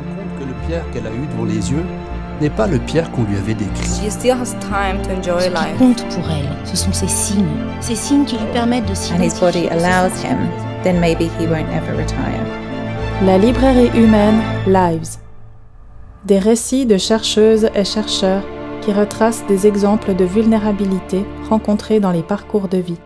bien 0.00 0.14
compte 0.14 0.38
que 0.38 0.44
le 0.44 0.54
Pierre 0.66 0.84
qu'elle 0.92 1.06
a 1.06 1.10
eu 1.10 1.26
devant 1.32 1.44
les 1.44 1.70
yeux 1.70 1.84
n'est 2.40 2.50
pas 2.50 2.66
le 2.66 2.78
Pierre 2.78 3.10
qu'on 3.12 3.24
lui 3.24 3.36
avait 3.36 3.54
décrit. 3.54 3.86
She 3.86 4.10
still 4.10 4.32
has 4.32 4.54
time 4.60 5.00
to 5.02 5.10
enjoy 5.10 5.40
Ce 5.40 5.48
qui 5.48 5.78
compte 5.78 6.04
pour 6.14 6.24
elle, 6.30 6.48
ce 6.66 6.76
sont 6.76 6.92
ces 6.92 7.08
signes, 7.08 7.44
ces 7.80 7.94
signes 7.94 8.24
qui 8.24 8.36
lui 8.36 8.46
permettent 8.52 8.86
de 8.86 8.92
and 8.92 9.22
his 9.22 9.38
body 9.40 9.62
s'identifier. 9.62 9.70
allows 9.70 10.22
him, 10.22 10.38
then 10.82 11.00
maybe 11.00 11.24
he 11.38 11.46
won't 11.46 11.68
ever 11.72 11.96
retire. 11.96 12.44
La 13.22 13.38
librairie 13.38 13.90
humaine 13.98 14.40
Lives. 14.66 15.18
Des 16.26 16.38
récits 16.38 16.86
de 16.86 16.98
chercheuses 16.98 17.70
et 17.74 17.84
chercheurs 17.84 18.42
qui 18.82 18.92
retracent 18.92 19.46
des 19.46 19.66
exemples 19.66 20.14
de 20.14 20.24
vulnérabilité 20.24 21.24
rencontrés 21.48 22.00
dans 22.00 22.10
les 22.12 22.22
parcours 22.22 22.68
de 22.68 22.78
vie. 22.78 22.98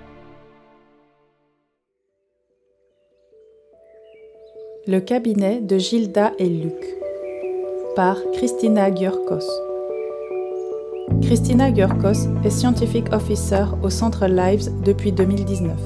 Le 4.91 4.98
cabinet 4.98 5.61
de 5.61 5.79
Gilda 5.79 6.32
et 6.41 6.48
Luc 6.48 6.75
par 7.94 8.17
Christina 8.32 8.93
Gyurkos. 8.93 9.46
Christina 11.22 11.72
Gyurkos 11.72 12.26
est 12.44 12.50
Scientific 12.50 13.04
Officer 13.12 13.67
au 13.84 13.89
Centre 13.89 14.26
Lives 14.26 14.68
depuis 14.84 15.12
2019. 15.12 15.79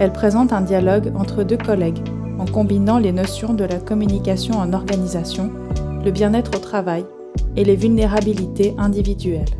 Elle 0.00 0.10
présente 0.10 0.52
un 0.52 0.62
dialogue 0.62 1.12
entre 1.14 1.44
deux 1.44 1.56
collègues 1.56 2.02
en 2.40 2.44
combinant 2.44 2.98
les 2.98 3.12
notions 3.12 3.54
de 3.54 3.62
la 3.62 3.78
communication 3.78 4.56
en 4.56 4.72
organisation, 4.72 5.52
le 6.04 6.10
bien-être 6.10 6.56
au 6.56 6.60
travail 6.60 7.04
et 7.54 7.62
les 7.62 7.76
vulnérabilités 7.76 8.74
individuelles. 8.78 9.54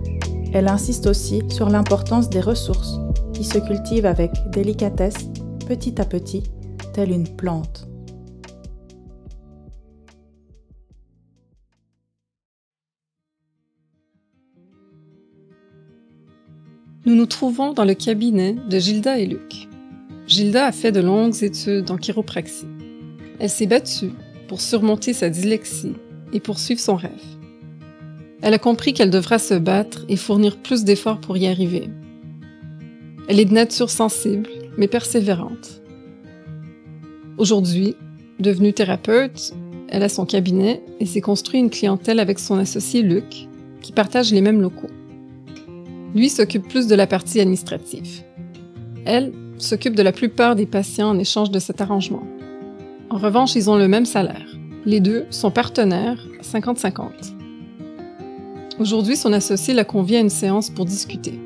Elle 0.52 0.66
insiste 0.66 1.06
aussi 1.06 1.42
sur 1.48 1.70
l'importance 1.70 2.28
des 2.28 2.40
ressources 2.40 2.98
qui 3.34 3.44
se 3.44 3.58
cultivent 3.58 4.06
avec 4.06 4.32
délicatesse, 4.50 5.30
petit 5.68 6.00
à 6.00 6.04
petit, 6.04 6.42
telle 6.92 7.12
une 7.12 7.28
plante. 7.28 7.86
Nous 17.04 17.16
nous 17.16 17.26
trouvons 17.26 17.72
dans 17.72 17.84
le 17.84 17.94
cabinet 17.94 18.54
de 18.70 18.78
Gilda 18.78 19.18
et 19.18 19.26
Luc. 19.26 19.68
Gilda 20.28 20.66
a 20.66 20.72
fait 20.72 20.92
de 20.92 21.00
longues 21.00 21.42
études 21.42 21.90
en 21.90 21.96
chiropraxie. 21.96 22.68
Elle 23.40 23.50
s'est 23.50 23.66
battue 23.66 24.12
pour 24.46 24.60
surmonter 24.60 25.12
sa 25.12 25.28
dyslexie 25.28 25.94
et 26.32 26.38
poursuivre 26.38 26.78
son 26.78 26.94
rêve. 26.94 27.10
Elle 28.40 28.54
a 28.54 28.58
compris 28.58 28.92
qu'elle 28.92 29.10
devra 29.10 29.40
se 29.40 29.54
battre 29.54 30.04
et 30.08 30.14
fournir 30.14 30.58
plus 30.58 30.84
d'efforts 30.84 31.20
pour 31.20 31.36
y 31.36 31.48
arriver. 31.48 31.90
Elle 33.26 33.40
est 33.40 33.46
de 33.46 33.54
nature 33.54 33.90
sensible, 33.90 34.48
mais 34.78 34.86
persévérante. 34.86 35.82
Aujourd'hui, 37.36 37.96
devenue 38.38 38.72
thérapeute, 38.72 39.54
elle 39.88 40.04
a 40.04 40.08
son 40.08 40.24
cabinet 40.24 40.80
et 41.00 41.06
s'est 41.06 41.20
construit 41.20 41.58
une 41.58 41.70
clientèle 41.70 42.20
avec 42.20 42.38
son 42.38 42.58
associé 42.58 43.02
Luc, 43.02 43.48
qui 43.80 43.90
partagent 43.90 44.32
les 44.32 44.40
mêmes 44.40 44.60
locaux. 44.60 44.90
Lui 46.14 46.28
s'occupe 46.28 46.68
plus 46.68 46.86
de 46.86 46.94
la 46.94 47.06
partie 47.06 47.40
administrative. 47.40 48.22
Elle 49.04 49.32
s'occupe 49.58 49.94
de 49.94 50.02
la 50.02 50.12
plupart 50.12 50.56
des 50.56 50.66
patients 50.66 51.10
en 51.10 51.18
échange 51.18 51.50
de 51.50 51.58
cet 51.58 51.80
arrangement. 51.80 52.22
En 53.10 53.18
revanche, 53.18 53.54
ils 53.54 53.70
ont 53.70 53.76
le 53.76 53.88
même 53.88 54.06
salaire. 54.06 54.46
Les 54.84 55.00
deux 55.00 55.26
sont 55.30 55.50
partenaires 55.50 56.18
50-50. 56.42 57.34
Aujourd'hui, 58.78 59.16
son 59.16 59.32
associé 59.32 59.74
la 59.74 59.84
convie 59.84 60.16
à 60.16 60.20
une 60.20 60.30
séance 60.30 60.70
pour 60.70 60.84
discuter. 60.84 61.38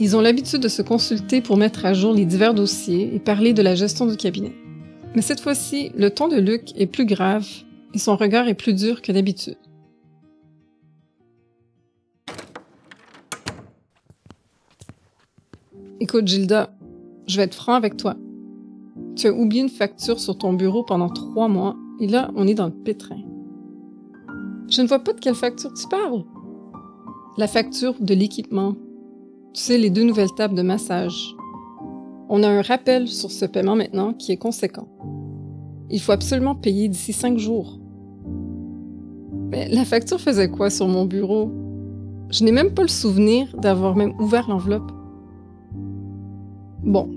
Ils 0.00 0.16
ont 0.16 0.20
l'habitude 0.20 0.60
de 0.60 0.68
se 0.68 0.82
consulter 0.82 1.40
pour 1.40 1.56
mettre 1.56 1.84
à 1.86 1.92
jour 1.92 2.12
les 2.12 2.24
divers 2.24 2.54
dossiers 2.54 3.14
et 3.14 3.18
parler 3.18 3.52
de 3.52 3.62
la 3.62 3.74
gestion 3.74 4.06
du 4.06 4.16
cabinet. 4.16 4.52
Mais 5.14 5.22
cette 5.22 5.40
fois-ci, 5.40 5.92
le 5.96 6.10
ton 6.10 6.28
de 6.28 6.36
Luc 6.36 6.70
est 6.76 6.86
plus 6.86 7.06
grave 7.06 7.46
et 7.94 7.98
son 7.98 8.16
regard 8.16 8.48
est 8.48 8.54
plus 8.54 8.74
dur 8.74 9.02
que 9.02 9.12
d'habitude. 9.12 9.56
Écoute, 16.00 16.26
Gilda, 16.26 16.76
je 17.26 17.36
vais 17.36 17.44
être 17.44 17.54
franc 17.54 17.74
avec 17.74 17.96
toi. 17.96 18.16
Tu 19.16 19.26
as 19.26 19.32
oublié 19.32 19.62
une 19.62 19.68
facture 19.68 20.18
sur 20.18 20.36
ton 20.38 20.52
bureau 20.52 20.82
pendant 20.82 21.08
trois 21.08 21.48
mois 21.48 21.76
et 22.00 22.06
là, 22.06 22.30
on 22.34 22.46
est 22.46 22.54
dans 22.54 22.66
le 22.66 22.72
pétrin. 22.72 23.20
Je 24.68 24.82
ne 24.82 24.86
vois 24.86 25.00
pas 25.00 25.12
de 25.12 25.20
quelle 25.20 25.34
facture 25.34 25.72
tu 25.74 25.86
parles. 25.88 26.24
La 27.36 27.46
facture 27.46 27.94
de 28.00 28.14
l'équipement. 28.14 28.74
Tu 29.54 29.62
sais, 29.62 29.78
les 29.78 29.90
deux 29.90 30.04
nouvelles 30.04 30.34
tables 30.36 30.54
de 30.54 30.62
massage. 30.62 31.34
On 32.28 32.42
a 32.42 32.48
un 32.48 32.62
rappel 32.62 33.08
sur 33.08 33.30
ce 33.30 33.44
paiement 33.44 33.76
maintenant 33.76 34.14
qui 34.14 34.32
est 34.32 34.38
conséquent. 34.38 34.88
Il 35.90 36.00
faut 36.00 36.12
absolument 36.12 36.54
payer 36.54 36.88
d'ici 36.88 37.12
cinq 37.12 37.38
jours. 37.38 37.78
Mais 39.50 39.68
la 39.68 39.84
facture 39.84 40.18
faisait 40.18 40.50
quoi 40.50 40.70
sur 40.70 40.88
mon 40.88 41.04
bureau? 41.04 41.52
Je 42.30 42.44
n'ai 42.44 42.52
même 42.52 42.72
pas 42.72 42.82
le 42.82 42.88
souvenir 42.88 43.54
d'avoir 43.58 43.94
même 43.94 44.14
ouvert 44.18 44.48
l'enveloppe. 44.48 44.90
Bon. 46.82 47.08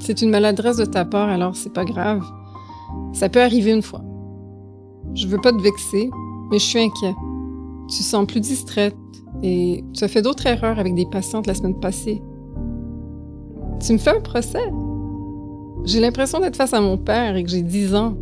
C'est 0.00 0.22
une 0.22 0.30
maladresse 0.30 0.76
de 0.76 0.84
ta 0.84 1.04
part, 1.04 1.28
alors 1.28 1.56
c'est 1.56 1.72
pas 1.72 1.84
grave. 1.84 2.22
Ça 3.12 3.28
peut 3.28 3.42
arriver 3.42 3.72
une 3.72 3.82
fois. 3.82 4.02
Je 5.14 5.26
veux 5.26 5.40
pas 5.40 5.52
te 5.52 5.62
vexer, 5.62 6.10
mais 6.50 6.58
je 6.58 6.64
suis 6.64 6.78
inquiet. 6.80 7.14
Tu 7.88 8.02
sens 8.02 8.26
plus 8.26 8.40
distraite 8.40 8.96
et 9.42 9.84
tu 9.92 10.04
as 10.04 10.08
fait 10.08 10.22
d'autres 10.22 10.46
erreurs 10.46 10.78
avec 10.78 10.94
des 10.94 11.06
patientes 11.06 11.46
la 11.46 11.54
semaine 11.54 11.78
passée. 11.78 12.22
Tu 13.84 13.92
me 13.92 13.98
fais 13.98 14.16
un 14.16 14.20
procès? 14.20 14.72
J'ai 15.84 16.00
l'impression 16.00 16.40
d'être 16.40 16.56
face 16.56 16.72
à 16.72 16.80
mon 16.80 16.96
père 16.96 17.36
et 17.36 17.44
que 17.44 17.50
j'ai 17.50 17.62
10 17.62 17.94
ans. 17.94 18.16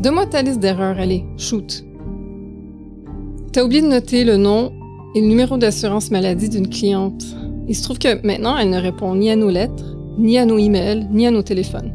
Donne-moi 0.00 0.26
ta 0.26 0.42
liste 0.42 0.60
d'erreurs, 0.60 0.98
allez, 0.98 1.24
shoot. 1.38 1.84
T'as 3.52 3.64
oublié 3.64 3.80
de 3.80 3.88
noter 3.88 4.24
le 4.24 4.36
nom 4.36 4.72
et 5.14 5.22
le 5.22 5.26
numéro 5.26 5.56
d'assurance 5.56 6.10
maladie 6.10 6.50
d'une 6.50 6.68
cliente. 6.68 7.24
Il 7.68 7.74
se 7.74 7.82
trouve 7.82 7.98
que 7.98 8.24
maintenant, 8.26 8.56
elle 8.56 8.70
ne 8.70 8.80
répond 8.80 9.14
ni 9.14 9.30
à 9.30 9.36
nos 9.36 9.50
lettres, 9.50 9.96
ni 10.18 10.38
à 10.38 10.44
nos 10.44 10.58
emails, 10.58 11.06
ni 11.10 11.26
à 11.26 11.30
nos 11.30 11.42
téléphones. 11.42 11.92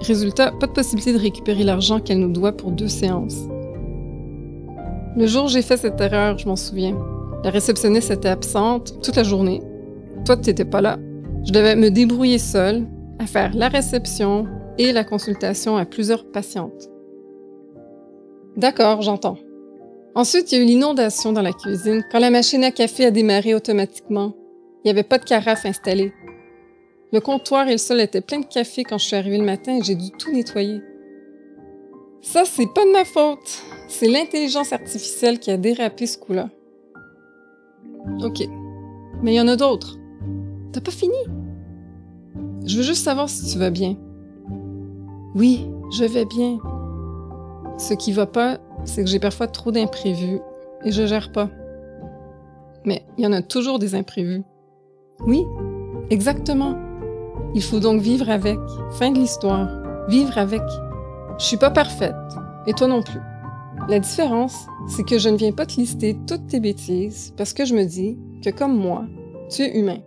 Résultat, 0.00 0.52
pas 0.58 0.66
de 0.66 0.72
possibilité 0.72 1.12
de 1.12 1.18
récupérer 1.18 1.62
l'argent 1.62 2.00
qu'elle 2.00 2.20
nous 2.20 2.32
doit 2.32 2.52
pour 2.52 2.70
deux 2.70 2.88
séances. 2.88 3.46
Le 5.16 5.26
jour 5.26 5.44
où 5.44 5.48
j'ai 5.48 5.62
fait 5.62 5.76
cette 5.76 6.00
erreur, 6.00 6.38
je 6.38 6.48
m'en 6.48 6.56
souviens. 6.56 6.96
La 7.44 7.50
réceptionniste 7.50 8.10
était 8.10 8.28
absente 8.28 9.02
toute 9.02 9.16
la 9.16 9.24
journée. 9.24 9.60
Toi, 10.24 10.36
tu 10.36 10.48
n'étais 10.48 10.64
pas 10.64 10.80
là. 10.80 10.98
Je 11.44 11.52
devais 11.52 11.76
me 11.76 11.90
débrouiller 11.90 12.38
seule 12.38 12.86
à 13.18 13.26
faire 13.26 13.52
la 13.54 13.68
réception 13.68 14.46
et 14.78 14.92
la 14.92 15.04
consultation 15.04 15.76
à 15.76 15.84
plusieurs 15.84 16.24
patientes. 16.30 16.88
D'accord, 18.56 19.02
j'entends. 19.02 19.36
Ensuite, 20.14 20.50
il 20.50 20.58
y 20.58 20.60
a 20.60 20.64
eu 20.64 20.66
l'inondation 20.66 21.32
dans 21.32 21.42
la 21.42 21.52
cuisine 21.52 22.04
quand 22.10 22.18
la 22.18 22.30
machine 22.30 22.64
à 22.64 22.70
café 22.70 23.06
a 23.06 23.10
démarré 23.10 23.54
automatiquement. 23.54 24.34
Il 24.82 24.86
n'y 24.86 24.90
avait 24.90 25.02
pas 25.04 25.18
de 25.18 25.24
carafe 25.24 25.66
installée. 25.66 26.12
Le 27.12 27.20
comptoir 27.20 27.68
et 27.68 27.72
le 27.72 27.78
sol 27.78 28.00
étaient 28.00 28.20
pleins 28.20 28.40
de 28.40 28.46
café 28.46 28.82
quand 28.82 28.98
je 28.98 29.06
suis 29.06 29.16
arrivée 29.16 29.38
le 29.38 29.44
matin 29.44 29.76
et 29.76 29.82
j'ai 29.82 29.94
dû 29.94 30.10
tout 30.18 30.32
nettoyer. 30.32 30.80
Ça, 32.22 32.44
c'est 32.44 32.72
pas 32.72 32.84
de 32.84 32.92
ma 32.92 33.04
faute. 33.04 33.62
C'est 33.88 34.08
l'intelligence 34.08 34.72
artificielle 34.72 35.38
qui 35.38 35.50
a 35.50 35.56
dérapé 35.56 36.06
ce 36.06 36.18
coup-là. 36.18 36.50
Ok. 38.22 38.42
Mais 39.22 39.34
il 39.34 39.36
y 39.36 39.40
en 39.40 39.48
a 39.48 39.56
d'autres. 39.56 39.96
T'as 40.72 40.80
pas 40.80 40.90
fini? 40.90 41.16
Je 42.66 42.76
veux 42.76 42.82
juste 42.82 43.04
savoir 43.04 43.28
si 43.28 43.52
tu 43.52 43.58
vas 43.58 43.70
bien. 43.70 43.96
Oui, 45.34 45.66
je 45.92 46.04
vais 46.04 46.24
bien. 46.24 46.58
Ce 47.78 47.94
qui 47.94 48.12
va 48.12 48.26
pas, 48.26 48.60
c'est 48.84 49.04
que 49.04 49.10
j'ai 49.10 49.18
parfois 49.18 49.46
trop 49.46 49.72
d'imprévus 49.72 50.40
et 50.84 50.92
je 50.92 51.06
gère 51.06 51.32
pas. 51.32 51.50
Mais 52.84 53.04
il 53.18 53.24
y 53.24 53.26
en 53.26 53.32
a 53.32 53.42
toujours 53.42 53.78
des 53.78 53.94
imprévus. 53.94 54.42
Oui, 55.26 55.44
exactement. 56.08 56.76
Il 57.54 57.62
faut 57.62 57.80
donc 57.80 58.00
vivre 58.00 58.30
avec. 58.30 58.58
Fin 58.92 59.10
de 59.10 59.18
l'histoire. 59.18 59.68
Vivre 60.08 60.38
avec. 60.38 60.62
Je 61.38 61.44
suis 61.44 61.56
pas 61.56 61.70
parfaite. 61.70 62.14
Et 62.66 62.72
toi 62.72 62.86
non 62.86 63.02
plus. 63.02 63.20
La 63.88 63.98
différence, 63.98 64.66
c'est 64.88 65.04
que 65.04 65.18
je 65.18 65.28
ne 65.28 65.36
viens 65.36 65.52
pas 65.52 65.66
te 65.66 65.76
lister 65.76 66.16
toutes 66.26 66.46
tes 66.46 66.60
bêtises 66.60 67.34
parce 67.36 67.52
que 67.52 67.64
je 67.64 67.74
me 67.74 67.84
dis 67.84 68.18
que 68.44 68.50
comme 68.50 68.76
moi, 68.76 69.04
tu 69.50 69.62
es 69.62 69.78
humain. 69.78 69.98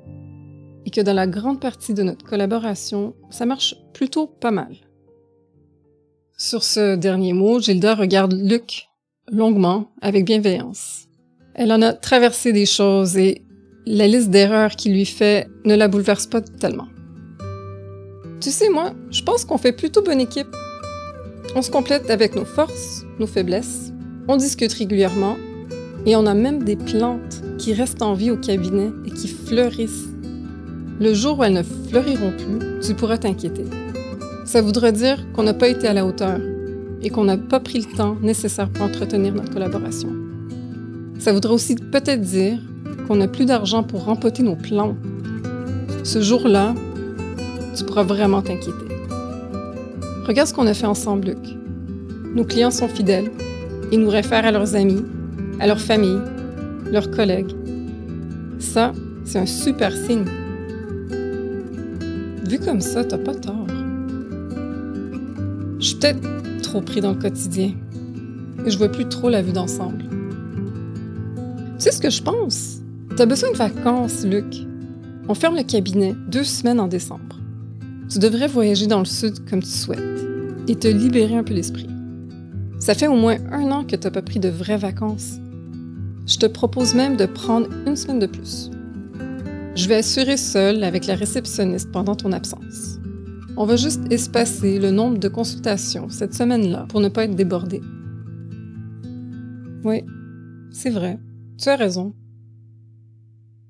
Et 0.86 0.90
que 0.90 1.02
dans 1.02 1.14
la 1.14 1.28
grande 1.28 1.60
partie 1.60 1.94
de 1.94 2.04
notre 2.04 2.26
collaboration, 2.26 3.14
ça 3.30 3.46
marche 3.46 3.76
plutôt 3.94 4.28
pas 4.28 4.52
mal. 4.52 4.76
Sur 6.38 6.64
ce 6.64 6.96
dernier 6.96 7.34
mot, 7.34 7.60
Gilda 7.60 7.94
regarde 7.94 8.34
Luc 8.34 8.90
longuement, 9.32 9.92
avec 10.02 10.26
bienveillance. 10.26 11.08
Elle 11.54 11.72
en 11.72 11.82
a 11.84 11.94
traversé 11.94 12.52
des 12.52 12.66
choses 12.66 13.18
et 13.18 13.44
la 13.86 14.08
liste 14.08 14.32
d'erreurs 14.32 14.72
qu'il 14.72 14.94
lui 14.94 15.06
fait 15.06 15.48
ne 15.64 15.76
la 15.76 15.88
bouleverse 15.88 16.26
pas 16.26 16.42
tellement. 16.42 16.88
Tu 18.42 18.50
sais, 18.50 18.70
moi, 18.70 18.94
je 19.12 19.22
pense 19.22 19.46
qu'on 19.46 19.60
fait 19.60 19.74
plutôt 19.74 20.02
bonne 20.02 20.20
équipe. 20.20 20.48
On 21.56 21.62
se 21.62 21.70
complète 21.70 22.10
avec 22.10 22.36
nos 22.36 22.46
forces, 22.46 23.06
nos 23.20 23.28
faiblesses, 23.28 23.94
on 24.28 24.36
discute 24.36 24.74
régulièrement 24.74 25.38
et 26.06 26.16
on 26.16 26.26
a 26.26 26.34
même 26.34 26.64
des 26.64 26.76
plantes 26.76 27.42
qui 27.60 27.74
restent 27.74 28.02
en 28.02 28.16
vie 28.16 28.32
au 28.32 28.38
cabinet 28.38 28.92
et 29.06 29.12
qui 29.12 29.28
fleurissent. 29.28 30.10
Le 31.00 31.14
jour 31.14 31.40
où 31.40 31.44
elles 31.44 31.54
ne 31.54 31.64
fleuriront 31.64 32.32
plus, 32.32 32.80
tu 32.82 32.96
pourras 32.96 33.20
t'inquiéter. 33.20 33.66
Ça 34.46 34.62
voudrait 34.62 34.92
dire 34.92 35.18
qu'on 35.34 35.44
n'a 35.44 35.54
pas 35.54 35.70
été 35.70 35.88
à 35.88 35.94
la 35.94 36.06
hauteur 36.06 36.40
et 37.02 37.10
qu'on 37.10 37.24
n'a 37.24 37.38
pas 37.38 37.60
pris 37.60 37.80
le 37.80 37.98
temps 37.98 38.18
nécessaire 38.22 38.70
pour 38.70 38.86
entretenir 38.86 39.34
notre 39.34 39.52
collaboration. 39.52 40.10
Ça 41.20 41.32
voudrait 41.32 41.54
aussi 41.54 41.76
peut-être 41.76 42.22
dire 42.22 42.60
qu'on 43.08 43.16
n'a 43.16 43.28
plus 43.28 43.46
d'argent 43.46 43.84
pour 43.84 44.06
rempoter 44.06 44.44
nos 44.44 44.56
plans. 44.56 44.96
Ce 46.04 46.22
jour-là, 46.22 46.74
tu 47.76 47.84
pourras 47.86 48.04
vraiment 48.04 48.42
t'inquiéter. 48.42 48.94
Regarde 50.28 50.48
ce 50.48 50.54
qu'on 50.54 50.68
a 50.68 50.74
fait 50.74 50.86
ensemble, 50.86 51.28
Luc. 51.28 51.58
Nos 52.36 52.44
clients 52.46 52.72
sont 52.72 52.88
fidèles. 52.88 53.32
Ils 53.92 54.00
nous 54.00 54.10
réfèrent 54.10 54.46
à 54.46 54.52
leurs 54.52 54.76
amis, 54.76 55.04
à 55.60 55.68
leur 55.68 55.80
famille, 55.80 56.20
leurs 56.92 57.12
collègues. 57.12 57.54
Ça, 58.60 58.94
c'est 59.26 59.40
un 59.40 59.46
super 59.46 59.92
signe. 59.92 60.26
Vu 62.48 62.60
comme 62.60 62.82
ça, 62.82 63.04
t'as 63.04 63.18
pas 63.18 63.36
tort. 63.36 63.68
Je 65.84 65.90
suis 65.90 65.98
peut-être 65.98 66.62
trop 66.62 66.80
pris 66.80 67.02
dans 67.02 67.12
le 67.12 67.20
quotidien 67.20 67.74
et 68.66 68.70
je 68.70 68.78
vois 68.78 68.88
plus 68.88 69.10
trop 69.10 69.30
la 69.30 69.42
vue 69.42 69.52
d'ensemble. 69.52 70.06
Tu 71.78 71.80
sais 71.80 71.92
ce 71.92 72.00
que 72.00 72.10
je 72.10 72.24
pense? 72.24 72.78
T'as 73.18 73.26
besoin 73.26 73.52
de 73.52 73.58
vacances, 73.58 74.24
Luc. 74.24 74.46
On 75.28 75.34
ferme 75.34 75.58
le 75.58 75.64
cabinet 75.64 76.16
deux 76.30 76.46
semaines 76.46 76.80
en 76.80 76.88
décembre. 76.88 77.38
Tu 78.10 78.18
devrais 78.18 78.48
voyager 78.48 78.88
dans 78.88 79.00
le 79.00 79.06
sud 79.06 79.44
comme 79.50 79.62
tu 79.62 79.72
souhaites 79.72 80.26
et 80.70 80.76
te 80.78 80.88
libérer 80.88 81.36
un 81.36 81.44
peu 81.44 81.54
l'esprit. 81.54 81.90
Ça 82.80 82.96
fait 82.96 83.08
au 83.08 83.18
moins 83.18 83.40
un 83.52 83.70
an 83.70 83.84
que 83.84 83.98
tu 83.98 84.08
n'as 84.08 84.12
pas 84.12 84.22
pris 84.22 84.40
de 84.40 84.48
vraies 84.48 84.78
vacances. 84.78 85.34
Je 86.26 86.38
te 86.38 86.46
propose 86.46 86.96
même 86.96 87.18
de 87.18 87.26
prendre 87.26 87.68
une 87.86 87.98
semaine 87.98 88.20
de 88.20 88.28
plus. 88.28 88.72
Je 89.76 89.90
vais 89.90 89.96
assurer 89.96 90.38
seul 90.38 90.82
avec 90.86 91.08
la 91.08 91.16
réceptionniste 91.16 91.92
pendant 91.92 92.16
ton 92.16 92.32
absence. 92.32 93.00
On 93.56 93.66
va 93.66 93.76
juste 93.76 94.12
espacer 94.12 94.80
le 94.80 94.90
nombre 94.90 95.20
de 95.20 95.28
consultations 95.28 96.10
cette 96.10 96.34
semaine-là 96.34 96.88
pour 96.90 97.02
ne 97.02 97.10
pas 97.10 97.26
être 97.26 97.36
débordé. 97.36 97.82
Oui, 99.84 100.04
c'est 100.72 100.90
vrai. 100.90 101.20
Tu 101.60 101.70
as 101.70 101.76
raison. 101.76 102.16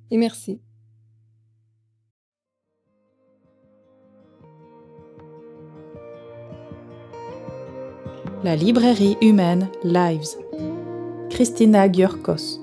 Et 0.09 0.17
merci. 0.17 0.61
La 8.43 8.55
librairie 8.55 9.17
humaine 9.21 9.69
Lives. 9.83 10.37
Christina 11.29 11.91
Gyurkos. 11.91 12.62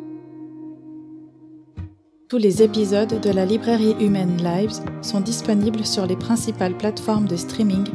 Tous 2.31 2.39
les 2.39 2.63
épisodes 2.63 3.21
de 3.21 3.31
la 3.31 3.45
librairie 3.45 3.97
humaine 3.99 4.37
Lives 4.37 4.81
sont 5.03 5.21
disponibles 5.21 5.85
sur 5.85 6.07
les 6.07 6.15
principales 6.15 6.77
plateformes 6.77 7.27
de 7.27 7.35
streaming 7.35 7.89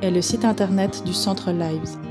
et 0.00 0.12
le 0.12 0.22
site 0.22 0.44
internet 0.44 1.02
du 1.04 1.12
Centre 1.12 1.50
Lives. 1.50 2.09